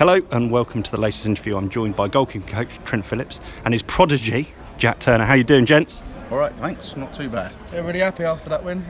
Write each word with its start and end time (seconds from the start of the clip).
Hello 0.00 0.18
and 0.30 0.50
welcome 0.50 0.82
to 0.82 0.90
the 0.90 0.96
latest 0.98 1.26
interview. 1.26 1.58
I'm 1.58 1.68
joined 1.68 1.94
by 1.94 2.08
goalkeeping 2.08 2.46
coach 2.46 2.70
Trent 2.86 3.04
Phillips 3.04 3.38
and 3.66 3.74
his 3.74 3.82
prodigy 3.82 4.48
Jack 4.78 4.98
Turner. 4.98 5.26
How 5.26 5.34
you 5.34 5.44
doing, 5.44 5.66
gents? 5.66 6.02
All 6.30 6.38
right, 6.38 6.54
thanks. 6.54 6.96
Not 6.96 7.12
too 7.12 7.28
bad. 7.28 7.52
Yeah, 7.70 7.80
really 7.80 7.98
happy 7.98 8.24
after 8.24 8.48
that 8.48 8.64
win. 8.64 8.82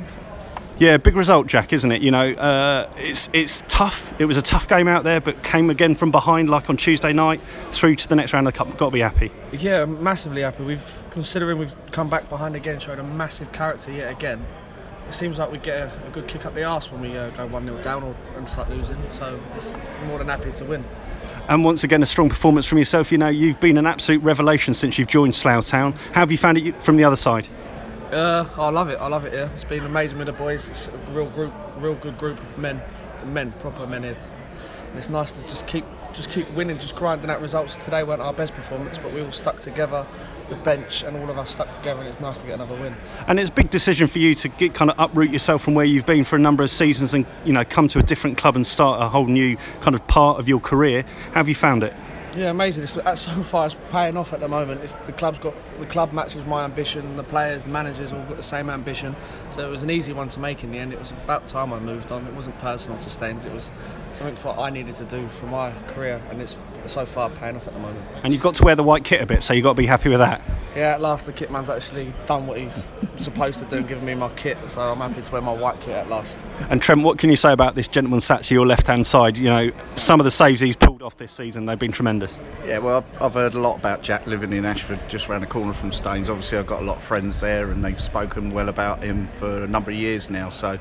Yeah, 0.78 0.98
big 0.98 1.16
result, 1.16 1.48
Jack, 1.48 1.72
isn't 1.72 1.90
it? 1.90 2.00
You 2.00 2.12
know, 2.12 2.30
uh, 2.34 2.88
it's 2.96 3.28
it's 3.32 3.64
tough. 3.66 4.14
It 4.20 4.26
was 4.26 4.36
a 4.36 4.42
tough 4.42 4.68
game 4.68 4.86
out 4.86 5.02
there, 5.02 5.20
but 5.20 5.42
came 5.42 5.68
again 5.68 5.96
from 5.96 6.12
behind, 6.12 6.48
like 6.48 6.70
on 6.70 6.76
Tuesday 6.76 7.12
night, 7.12 7.40
through 7.72 7.96
to 7.96 8.06
the 8.06 8.14
next 8.14 8.32
round 8.32 8.46
of 8.46 8.52
the 8.52 8.58
cup. 8.58 8.68
Got 8.79 8.90
to 8.90 8.92
be 8.92 9.00
happy. 9.00 9.32
Yeah, 9.50 9.86
massively 9.86 10.42
happy. 10.42 10.62
We've 10.62 11.02
considering 11.11 11.58
we've 11.58 11.74
come 11.90 12.08
back 12.08 12.29
behind 12.29 12.54
again, 12.54 12.79
showed 12.79 13.00
a 13.00 13.02
massive 13.02 13.50
character 13.50 13.90
yet 13.90 14.12
again. 14.12 14.46
It 15.11 15.14
seems 15.14 15.40
like 15.40 15.50
we 15.50 15.58
get 15.58 15.77
a, 15.77 16.06
a 16.06 16.11
good 16.11 16.29
kick 16.29 16.46
up 16.46 16.54
the 16.54 16.62
arse 16.62 16.93
when 16.93 17.00
we 17.00 17.18
uh, 17.18 17.30
go 17.30 17.45
one 17.48 17.66
0 17.66 17.82
down 17.82 18.04
or 18.04 18.14
and 18.36 18.48
start 18.48 18.70
losing. 18.70 18.96
So 19.11 19.40
it's 19.56 19.68
more 20.06 20.18
than 20.18 20.29
happy 20.29 20.52
to 20.52 20.64
win. 20.64 20.84
And 21.48 21.64
once 21.64 21.82
again, 21.82 22.00
a 22.00 22.06
strong 22.06 22.29
performance 22.29 22.64
from 22.64 22.79
yourself. 22.79 23.11
You 23.11 23.18
know, 23.18 23.26
you've 23.26 23.58
been 23.58 23.76
an 23.76 23.88
absolute 23.88 24.22
revelation 24.22 24.72
since 24.72 25.00
you've 25.00 25.08
joined 25.08 25.35
Slough 25.35 25.66
Town. 25.66 25.94
How 26.12 26.21
have 26.21 26.30
you 26.30 26.38
found 26.38 26.58
it 26.58 26.80
from 26.80 26.96
the 26.96 27.02
other 27.02 27.16
side? 27.16 27.49
Uh, 28.12 28.44
I 28.57 28.71
love 28.71 28.88
it. 28.88 29.00
I 29.00 29.08
love 29.08 29.25
it. 29.25 29.32
Yeah, 29.32 29.49
it's 29.52 29.64
been 29.64 29.85
amazing 29.85 30.16
with 30.16 30.29
the 30.29 30.32
boys. 30.32 30.68
It's 30.68 30.86
a 30.86 30.96
real 31.11 31.29
group, 31.29 31.52
real 31.79 31.96
good 31.96 32.16
group 32.16 32.38
of 32.38 32.58
men, 32.58 32.80
men, 33.24 33.50
proper 33.58 33.88
men. 33.88 34.05
It's, 34.05 34.33
it's 34.97 35.08
nice 35.08 35.30
to 35.33 35.42
just 35.42 35.67
keep, 35.67 35.84
just 36.12 36.30
keep 36.30 36.50
winning, 36.50 36.78
just 36.78 36.97
grinding 36.97 37.30
out 37.30 37.41
results. 37.41 37.77
Today 37.77 38.03
weren't 38.03 38.22
our 38.22 38.33
best 38.33 38.55
performance, 38.55 38.98
but 38.98 39.12
we 39.12 39.22
all 39.22 39.33
stuck 39.33 39.61
together. 39.61 40.06
The 40.48 40.56
bench 40.56 41.05
and 41.05 41.16
all 41.16 41.30
of 41.30 41.39
us 41.39 41.50
stuck 41.50 41.70
together, 41.70 42.00
and 42.00 42.08
it's 42.08 42.19
nice 42.19 42.39
to 42.39 42.47
get 42.47 42.55
another 42.55 42.75
win. 42.75 42.97
And 43.28 43.39
it's 43.39 43.50
a 43.50 43.53
big 43.53 43.70
decision 43.70 44.08
for 44.08 44.19
you 44.19 44.34
to 44.34 44.48
get 44.48 44.75
kind 44.75 44.91
of 44.91 44.98
uproot 44.98 45.30
yourself 45.30 45.62
from 45.62 45.75
where 45.75 45.84
you've 45.84 46.06
been 46.06 46.25
for 46.25 46.34
a 46.34 46.41
number 46.41 46.64
of 46.64 46.70
seasons, 46.70 47.14
and 47.14 47.25
you 47.44 47.53
know 47.53 47.64
come 47.64 47.86
to 47.86 48.00
a 48.00 48.03
different 48.03 48.36
club 48.36 48.56
and 48.56 48.66
start 48.66 49.00
a 49.00 49.08
whole 49.08 49.27
new 49.27 49.56
kind 49.80 49.94
of 49.94 50.05
part 50.08 50.41
of 50.41 50.48
your 50.48 50.58
career. 50.58 51.05
How 51.28 51.34
have 51.34 51.48
you 51.48 51.55
found 51.55 51.84
it? 51.84 51.94
Yeah, 52.36 52.50
amazing. 52.50 52.84
It's, 52.84 53.20
so 53.20 53.42
far, 53.42 53.66
it's 53.66 53.77
paying 53.91 54.16
off 54.16 54.33
at 54.33 54.41
the 54.41 54.47
moment. 54.47 54.83
It's, 54.83 54.94
the 54.94 55.12
club's 55.12 55.41
got 55.41 55.55
the 55.80 55.86
club 55.86 56.12
matches 56.12 56.44
my 56.44 56.64
ambition. 56.64 57.16
The 57.16 57.24
players, 57.24 57.64
the 57.64 57.70
managers, 57.70 58.12
all 58.12 58.22
got 58.24 58.36
the 58.36 58.42
same 58.42 58.70
ambition. 58.70 59.16
So 59.50 59.66
it 59.66 59.70
was 59.70 59.82
an 59.82 59.91
easy 59.91 60.12
one 60.12 60.28
to 60.28 60.40
make 60.40 60.62
in 60.62 60.70
the 60.70 60.78
end. 60.78 60.92
It 60.92 61.00
was 61.00 61.10
about 61.10 61.48
time 61.48 61.72
I 61.72 61.80
moved 61.80 62.12
on. 62.12 62.27
It 62.27 62.34
wasn't 62.34 62.56
personal 62.58 62.98
to 62.98 63.10
Staines. 63.10 63.46
It 63.46 63.52
was 63.52 63.72
something 64.12 64.36
that 64.36 64.58
I 64.58 64.70
needed 64.70 64.96
to 64.96 65.05
do 65.05 65.27
for 65.28 65.46
my 65.46 65.72
career, 65.88 66.22
and 66.30 66.40
it's 66.40 66.56
so 66.86 67.05
far 67.05 67.30
paying 67.30 67.56
off 67.56 67.66
at 67.66 67.74
the 67.74 67.80
moment. 67.80 68.05
And 68.22 68.33
you've 68.33 68.42
got 68.42 68.55
to 68.56 68.64
wear 68.64 68.77
the 68.77 68.83
white 68.83 69.05
kit 69.05 69.20
a 69.20 69.27
bit, 69.27 69.42
so 69.42 69.52
you've 69.52 69.64
got 69.64 69.72
to 69.72 69.80
be 69.80 69.86
happy 69.86 70.08
with 70.08 70.20
that. 70.20 70.42
Yeah, 70.77 70.94
at 70.94 71.00
last 71.00 71.27
the 71.27 71.33
kit 71.33 71.50
man's 71.50 71.68
actually 71.68 72.14
done 72.27 72.46
what 72.46 72.58
he's 72.58 72.86
supposed 73.16 73.58
to 73.58 73.64
do 73.64 73.78
and 73.78 73.88
given 73.88 74.05
me 74.05 74.14
my 74.14 74.28
kit, 74.30 74.56
so 74.68 74.80
I'm 74.80 74.98
happy 74.98 75.22
to 75.22 75.33
wear 75.33 75.42
my 75.42 75.52
white 75.52 75.80
kit 75.80 75.96
at 75.96 76.08
last. 76.08 76.46
And 76.68 76.80
Trent, 76.80 77.02
what 77.02 77.18
can 77.18 77.28
you 77.30 77.36
say 77.36 77.52
about 77.52 77.74
this 77.74 77.88
gentleman 77.88 78.20
sat 78.20 78.44
to 78.44 78.55
your 78.55 78.66
left-hand 78.66 79.06
side? 79.06 79.36
You 79.36 79.50
know, 79.50 79.72
some 79.96 80.20
of 80.20 80.24
the 80.24 80.30
saves 80.30 80.60
he's 80.60 80.77
pulled 80.77 80.99
off 81.02 81.16
this 81.16 81.32
season, 81.32 81.66
they've 81.66 81.78
been 81.78 81.92
tremendous. 81.92 82.38
Yeah, 82.64 82.78
well, 82.78 83.04
I've 83.20 83.34
heard 83.34 83.54
a 83.54 83.58
lot 83.58 83.78
about 83.78 84.02
Jack 84.02 84.26
living 84.26 84.52
in 84.52 84.64
Ashford, 84.64 85.00
just 85.08 85.28
around 85.28 85.40
the 85.40 85.46
corner 85.46 85.72
from 85.72 85.92
Staines. 85.92 86.28
Obviously, 86.28 86.58
I've 86.58 86.66
got 86.66 86.82
a 86.82 86.84
lot 86.84 86.98
of 86.98 87.04
friends 87.04 87.40
there, 87.40 87.70
and 87.70 87.84
they've 87.84 88.00
spoken 88.00 88.50
well 88.52 88.68
about 88.68 89.02
him 89.02 89.26
for 89.28 89.64
a 89.64 89.66
number 89.66 89.90
of 89.90 89.96
years 89.96 90.30
now. 90.30 90.50
So. 90.50 90.78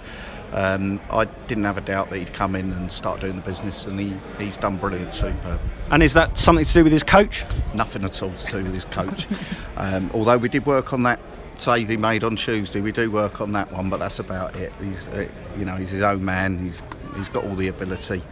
Um, 0.51 0.99
I 1.11 1.25
didn't 1.25 1.65
have 1.65 1.77
a 1.77 1.81
doubt 1.81 2.09
that 2.09 2.17
he'd 2.17 2.33
come 2.33 2.55
in 2.55 2.71
and 2.71 2.91
start 2.91 3.21
doing 3.21 3.35
the 3.35 3.41
business, 3.43 3.85
and 3.85 3.99
he, 3.99 4.15
he's 4.39 4.57
done 4.57 4.77
brilliant, 4.77 5.13
superb. 5.13 5.59
And 5.91 6.01
is 6.01 6.15
that 6.15 6.39
something 6.39 6.65
to 6.65 6.73
do 6.73 6.83
with 6.83 6.91
his 6.91 7.03
coach? 7.03 7.45
Nothing 7.75 8.03
at 8.03 8.23
all 8.23 8.33
to 8.33 8.51
do 8.51 8.63
with 8.63 8.73
his 8.73 8.85
coach. 8.85 9.27
um, 9.77 10.09
although 10.11 10.37
we 10.37 10.49
did 10.49 10.65
work 10.65 10.91
on 10.91 11.03
that 11.03 11.19
save 11.59 11.89
he 11.89 11.97
made 11.97 12.23
on 12.23 12.35
Tuesday, 12.35 12.81
we 12.81 12.91
do 12.91 13.11
work 13.11 13.41
on 13.41 13.51
that 13.51 13.71
one, 13.71 13.91
but 13.91 13.99
that's 13.99 14.17
about 14.17 14.55
it. 14.55 14.73
He's, 14.81 15.07
uh, 15.09 15.27
you 15.55 15.65
know, 15.65 15.75
he's 15.75 15.91
his 15.91 16.01
own 16.01 16.25
man. 16.25 16.57
He's 16.57 16.81
he's 17.15 17.29
got 17.29 17.43
all 17.43 17.55
the 17.55 17.67
ability 17.67 18.23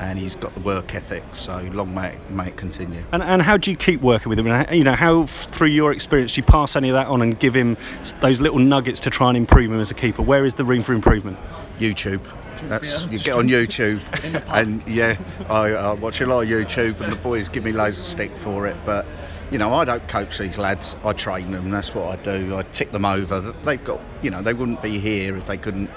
and 0.00 0.18
he's 0.18 0.34
got 0.34 0.52
the 0.54 0.60
work 0.60 0.94
ethic. 0.94 1.22
So 1.32 1.58
long 1.72 1.94
may 1.94 2.14
it, 2.14 2.30
may 2.30 2.48
it 2.48 2.56
continue. 2.56 3.04
And, 3.12 3.22
and 3.22 3.42
how 3.42 3.56
do 3.56 3.70
you 3.70 3.76
keep 3.76 4.00
working 4.00 4.30
with 4.30 4.38
him? 4.38 4.46
And 4.46 4.76
you 4.76 4.82
know, 4.82 4.94
how 4.94 5.24
through 5.24 5.68
your 5.68 5.92
experience 5.92 6.32
do 6.32 6.40
you 6.40 6.44
pass 6.44 6.74
any 6.74 6.88
of 6.88 6.94
that 6.94 7.06
on 7.06 7.22
and 7.22 7.38
give 7.38 7.54
him 7.54 7.76
those 8.20 8.40
little 8.40 8.58
nuggets 8.58 8.98
to 9.00 9.10
try 9.10 9.28
and 9.28 9.36
improve 9.36 9.70
him 9.70 9.78
as 9.78 9.90
a 9.90 9.94
keeper? 9.94 10.22
Where 10.22 10.46
is 10.46 10.54
the 10.54 10.64
room 10.64 10.82
for 10.82 10.94
improvement? 10.94 11.38
YouTube. 11.78 12.20
That's 12.68 13.04
you 13.06 13.18
get 13.18 13.36
on 13.36 13.48
YouTube, 13.48 14.00
and 14.54 14.86
yeah, 14.86 15.16
I, 15.48 15.70
I 15.70 15.92
watch 15.94 16.20
a 16.20 16.26
lot 16.26 16.42
of 16.42 16.48
YouTube, 16.48 17.00
and 17.00 17.10
the 17.10 17.16
boys 17.16 17.48
give 17.48 17.64
me 17.64 17.72
loads 17.72 17.98
of 17.98 18.04
stick 18.04 18.36
for 18.36 18.66
it. 18.66 18.76
But 18.84 19.06
you 19.50 19.56
know, 19.56 19.72
I 19.72 19.86
don't 19.86 20.06
coach 20.06 20.38
these 20.38 20.58
lads. 20.58 20.94
I 21.02 21.14
train 21.14 21.50
them. 21.52 21.70
That's 21.70 21.94
what 21.94 22.18
I 22.18 22.22
do. 22.22 22.56
I 22.56 22.62
tick 22.64 22.92
them 22.92 23.06
over. 23.06 23.40
They've 23.40 23.82
got, 23.82 24.00
you 24.22 24.30
know, 24.30 24.42
they 24.42 24.52
wouldn't 24.52 24.82
be 24.82 24.98
here 24.98 25.36
if 25.36 25.46
they 25.46 25.56
couldn't 25.56 25.90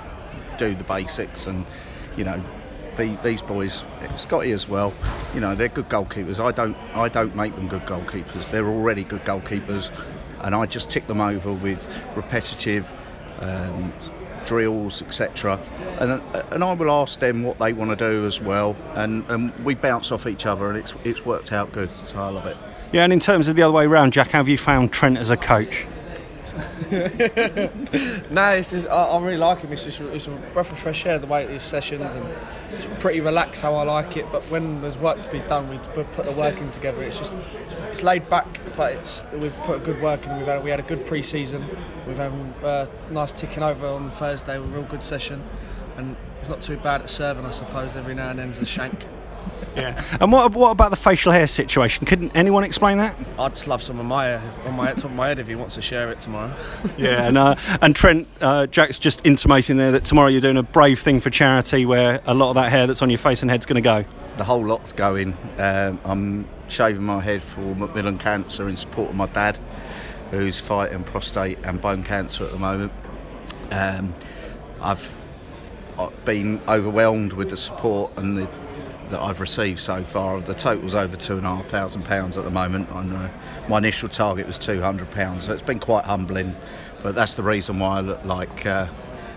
do 0.57 0.73
the 0.73 0.83
basics 0.85 1.47
and, 1.47 1.65
you 2.17 2.23
know, 2.23 2.41
the, 2.97 3.17
these 3.23 3.41
boys, 3.41 3.85
Scotty 4.15 4.51
as 4.51 4.67
well, 4.67 4.93
you 5.33 5.39
know, 5.39 5.55
they're 5.55 5.69
good 5.69 5.89
goalkeepers. 5.89 6.39
I 6.39 6.51
don't, 6.51 6.75
I 6.93 7.09
don't 7.09 7.35
make 7.35 7.55
them 7.55 7.67
good 7.67 7.83
goalkeepers. 7.83 8.49
They're 8.51 8.67
already 8.67 9.03
good 9.03 9.23
goalkeepers, 9.25 9.91
and 10.41 10.53
I 10.55 10.65
just 10.65 10.89
tick 10.89 11.07
them 11.07 11.21
over 11.21 11.53
with 11.53 11.79
repetitive 12.15 12.91
um, 13.39 13.93
drills, 14.45 15.01
etc. 15.01 15.59
And 15.99 16.21
and 16.51 16.63
I 16.63 16.73
will 16.73 16.91
ask 16.91 17.19
them 17.19 17.43
what 17.43 17.57
they 17.59 17.73
want 17.73 17.91
to 17.91 17.95
do 17.95 18.25
as 18.25 18.41
well, 18.41 18.75
and, 18.95 19.29
and 19.29 19.53
we 19.65 19.75
bounce 19.75 20.11
off 20.11 20.27
each 20.27 20.45
other, 20.45 20.69
and 20.69 20.77
it's 20.77 20.93
it's 21.03 21.25
worked 21.25 21.51
out 21.51 21.71
good. 21.71 21.91
So 21.91 22.19
I 22.19 22.29
love 22.29 22.45
it. 22.45 22.57
Yeah, 22.91 23.03
and 23.03 23.13
in 23.13 23.19
terms 23.19 23.47
of 23.47 23.55
the 23.55 23.63
other 23.63 23.73
way 23.73 23.85
around, 23.85 24.13
Jack, 24.13 24.31
how 24.31 24.39
have 24.39 24.49
you 24.49 24.57
found 24.57 24.91
Trent 24.91 25.17
as 25.17 25.29
a 25.29 25.37
coach? 25.37 25.85
no, 28.29 28.49
it's 28.51 28.69
just, 28.71 28.87
I, 28.87 29.05
I, 29.05 29.19
really 29.19 29.37
like 29.37 29.61
him. 29.61 29.73
It's 29.73 29.83
just 29.83 29.99
it's 29.99 30.27
a 30.27 30.31
breath 30.53 30.71
of 30.71 30.77
fresh 30.77 31.05
air 31.05 31.17
the 31.17 31.25
way 31.25 31.47
his 31.47 31.63
sessions 31.63 32.13
and 32.13 32.25
it's 32.71 32.85
pretty 33.01 33.21
relaxed 33.21 33.63
how 33.63 33.73
I 33.75 33.83
like 33.83 34.17
it. 34.17 34.31
But 34.31 34.43
when 34.51 34.81
there's 34.81 34.97
work 34.97 35.19
to 35.21 35.31
be 35.31 35.39
done, 35.39 35.69
we 35.69 35.77
put 35.77 36.25
the 36.25 36.31
work 36.31 36.59
in 36.59 36.69
together. 36.69 37.01
It's 37.01 37.17
just 37.17 37.35
it's 37.89 38.03
laid 38.03 38.29
back, 38.29 38.59
but 38.75 38.93
it's 38.93 39.25
we 39.33 39.49
put 39.63 39.81
a 39.81 39.83
good 39.83 39.99
work 40.01 40.25
in. 40.27 40.37
We've 40.37 40.45
had 40.45 40.63
we 40.63 40.69
had 40.69 40.79
a 40.79 40.83
good 40.83 41.05
pre-season. 41.07 41.67
We've 42.05 42.17
had 42.17 42.31
a 42.61 42.67
uh, 42.67 42.87
nice 43.09 43.31
ticking 43.31 43.63
over 43.63 43.87
on 43.87 44.11
Thursday. 44.11 44.57
A 44.57 44.61
real 44.61 44.83
good 44.83 45.03
session, 45.03 45.43
and 45.97 46.15
it's 46.41 46.49
not 46.49 46.61
too 46.61 46.77
bad 46.77 47.01
at 47.01 47.09
serving. 47.09 47.45
I 47.45 47.51
suppose 47.51 47.95
every 47.95 48.13
now 48.13 48.29
and 48.29 48.37
then 48.37 48.47
there's 48.47 48.59
a 48.59 48.65
shank. 48.65 49.07
Yeah. 49.75 50.03
And 50.19 50.31
what 50.31 50.53
what 50.53 50.71
about 50.71 50.91
the 50.91 50.97
facial 50.97 51.31
hair 51.31 51.47
situation? 51.47 52.05
Couldn't 52.05 52.31
anyone 52.35 52.63
explain 52.63 52.97
that? 52.99 53.15
I'd 53.39 53.55
just 53.55 53.67
love 53.67 53.81
some 53.81 53.99
of 53.99 54.05
my 54.05 54.35
on 54.65 54.75
my 54.75 54.93
top 54.93 55.05
of 55.05 55.13
my 55.13 55.27
head 55.29 55.39
if 55.39 55.47
he 55.47 55.55
wants 55.55 55.75
to 55.75 55.81
share 55.81 56.09
it 56.09 56.19
tomorrow. 56.19 56.53
yeah, 56.97 57.27
and 57.27 57.37
uh, 57.37 57.55
and 57.81 57.95
Trent, 57.95 58.27
uh, 58.41 58.67
Jack's 58.67 58.99
just 58.99 59.25
intimating 59.25 59.77
there 59.77 59.91
that 59.91 60.05
tomorrow 60.05 60.27
you're 60.29 60.41
doing 60.41 60.57
a 60.57 60.63
brave 60.63 60.99
thing 60.99 61.19
for 61.19 61.29
charity, 61.29 61.85
where 61.85 62.21
a 62.25 62.33
lot 62.33 62.49
of 62.49 62.55
that 62.55 62.71
hair 62.71 62.87
that's 62.87 63.01
on 63.01 63.09
your 63.09 63.19
face 63.19 63.41
and 63.41 63.49
head's 63.49 63.65
going 63.65 63.81
to 63.81 63.81
go. 63.81 64.05
The 64.37 64.43
whole 64.43 64.65
lot's 64.65 64.93
going. 64.93 65.37
Um, 65.57 65.99
I'm 66.05 66.47
shaving 66.67 67.03
my 67.03 67.21
head 67.21 67.43
for 67.43 67.61
Macmillan 67.61 68.17
Cancer 68.17 68.67
in 68.69 68.75
support 68.77 69.09
of 69.09 69.15
my 69.15 69.27
dad, 69.27 69.59
who's 70.31 70.59
fighting 70.59 71.03
prostate 71.03 71.59
and 71.63 71.79
bone 71.79 72.03
cancer 72.03 72.45
at 72.45 72.51
the 72.51 72.59
moment. 72.59 72.91
Um, 73.71 74.13
I've 74.81 75.07
been 76.25 76.61
overwhelmed 76.67 77.33
with 77.33 77.49
the 77.49 77.57
support 77.57 78.11
and 78.17 78.37
the 78.37 78.49
that 79.09 79.21
I've 79.21 79.39
received 79.39 79.79
so 79.79 80.03
far. 80.03 80.39
The 80.41 80.53
total's 80.53 80.95
over 80.95 81.15
two 81.15 81.37
and 81.37 81.45
a 81.45 81.55
half 81.55 81.65
thousand 81.65 82.03
pounds 82.05 82.37
at 82.37 82.43
the 82.43 82.51
moment. 82.51 82.89
And 82.91 83.13
uh, 83.13 83.29
my 83.67 83.77
initial 83.77 84.09
target 84.09 84.47
was 84.47 84.57
two 84.57 84.81
hundred 84.81 85.11
pounds, 85.11 85.45
so 85.45 85.53
it's 85.53 85.61
been 85.61 85.79
quite 85.79 86.05
humbling. 86.05 86.55
But 87.01 87.15
that's 87.15 87.33
the 87.33 87.43
reason 87.43 87.79
why 87.79 87.97
I 87.97 88.01
look 88.01 88.23
like 88.23 88.65
uh, 88.65 88.87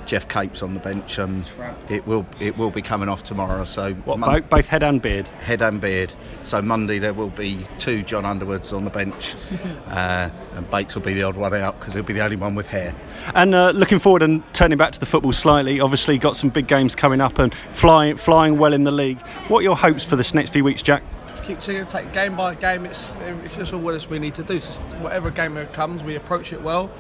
Geoff 0.07 0.29
Capes 0.29 0.63
on 0.63 0.75
the 0.75 0.81
bench. 0.81 1.19
Um, 1.19 1.45
it 1.89 2.07
will 2.07 2.27
it 2.41 2.57
will 2.57 2.71
be 2.71 2.83
coming 2.83 3.09
off 3.09 3.23
tomorrow. 3.23 3.65
So 3.65 3.95
what, 3.95 4.19
Mon- 4.19 4.41
both, 4.41 4.49
both, 4.49 4.67
head 4.67 4.83
and 4.83 5.03
beard. 5.03 5.29
Head 5.29 5.63
and 5.63 5.81
beard. 5.81 6.13
So 6.45 6.63
Monday 6.63 6.99
there 6.99 7.13
will 7.13 7.31
be 7.31 7.67
two 7.79 8.03
Jon 8.03 8.25
Underwoods 8.25 8.73
on 8.73 8.85
the 8.85 8.91
bench, 8.91 9.35
uh, 9.89 10.31
and 10.55 10.71
Bates 10.71 10.95
will 10.95 11.03
be 11.03 11.15
the 11.15 11.25
odd 11.25 11.37
one 11.37 11.55
out 11.55 11.79
because 11.79 11.95
he'll 11.95 12.03
be 12.03 12.13
the 12.13 12.25
only 12.25 12.37
one 12.37 12.55
with 12.55 12.69
hair. 12.69 12.95
And 13.35 13.55
uh, 13.55 13.71
looking 13.71 13.99
forward 13.99 14.23
and 14.23 14.43
turning 14.55 14.79
back 14.79 14.93
to 14.93 15.01
the 15.01 15.07
football 15.07 15.33
slightly. 15.33 15.81
Obviously 15.81 16.19
got 16.19 16.37
some 16.37 16.51
big 16.51 16.69
games 16.69 16.95
coming 16.95 17.21
up 17.21 17.39
and 17.39 17.55
flying 17.55 18.17
flying 18.17 18.59
well 18.59 18.73
in 18.73 18.85
the 18.85 18.93
league. 18.93 19.21
What 19.49 19.61
are 19.61 19.65
your 19.65 19.77
hopes 19.77 20.05
for 20.05 20.17
this 20.17 20.33
next 20.33 20.51
few 20.51 20.65
weeks, 20.65 20.83
Jack? 20.83 21.03
keep 21.45 21.61
taking 21.61 21.87
take 21.87 22.13
game 22.13 22.37
by 22.37 22.57
game. 22.57 22.85
It's 22.85 23.15
it's 23.45 23.55
just 23.55 23.73
all 23.73 23.79
what 23.79 24.11
we 24.11 24.19
need 24.19 24.35
to 24.35 24.43
do. 24.43 24.55
Just 24.55 24.81
whatever 25.01 25.31
game 25.31 25.65
comes, 25.73 26.03
we 26.03 26.17
approach 26.17 26.53
it 26.53 26.61
well 26.61 26.91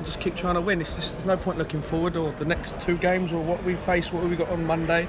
and 0.00 0.06
just 0.06 0.18
keep 0.18 0.34
trying 0.34 0.54
to 0.54 0.62
win. 0.62 0.80
It's 0.80 0.94
just, 0.94 1.12
there's 1.12 1.26
no 1.26 1.36
point 1.36 1.58
looking 1.58 1.82
forward 1.82 2.16
or 2.16 2.32
the 2.32 2.46
next 2.46 2.80
two 2.80 2.96
games 2.96 3.34
or 3.34 3.42
what 3.42 3.62
we 3.64 3.74
face, 3.74 4.10
what 4.10 4.24
we 4.24 4.34
got 4.34 4.48
on 4.48 4.64
Monday. 4.64 5.06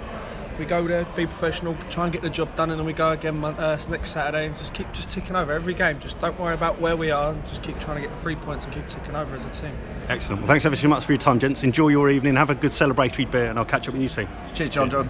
We 0.59 0.65
go 0.65 0.85
there, 0.85 1.05
be 1.15 1.25
professional, 1.25 1.77
try 1.89 2.03
and 2.03 2.13
get 2.13 2.23
the 2.23 2.29
job 2.29 2.53
done, 2.57 2.71
and 2.71 2.77
then 2.77 2.85
we 2.85 2.91
go 2.91 3.11
again 3.11 3.41
uh, 3.41 3.79
next 3.89 4.11
Saturday 4.11 4.47
and 4.47 4.57
just 4.57 4.73
keep 4.73 4.91
just 4.91 5.09
ticking 5.09 5.37
over 5.37 5.53
every 5.53 5.73
game. 5.73 5.97
Just 6.01 6.19
don't 6.19 6.37
worry 6.37 6.53
about 6.53 6.81
where 6.81 6.97
we 6.97 7.09
are, 7.09 7.31
and 7.31 7.47
just 7.47 7.63
keep 7.63 7.79
trying 7.79 7.95
to 7.95 8.01
get 8.01 8.13
the 8.13 8.21
three 8.21 8.35
points 8.35 8.65
and 8.65 8.73
keep 8.73 8.85
ticking 8.89 9.15
over 9.15 9.33
as 9.33 9.45
a 9.45 9.49
team. 9.49 9.71
Excellent. 10.09 10.41
Well, 10.41 10.47
thanks 10.49 10.65
ever 10.65 10.75
so 10.75 10.89
much 10.89 11.05
for 11.05 11.13
your 11.13 11.19
time, 11.19 11.39
gents. 11.39 11.63
Enjoy 11.63 11.87
your 11.87 12.09
evening. 12.09 12.35
Have 12.35 12.49
a 12.49 12.55
good 12.55 12.71
celebratory 12.71 13.31
beer, 13.31 13.45
and 13.45 13.57
I'll 13.57 13.65
catch 13.65 13.87
up 13.87 13.93
with 13.93 14.03
you 14.03 14.09
soon. 14.09 14.27
Cheers, 14.53 14.69
John. 14.71 14.89
John. 14.89 15.09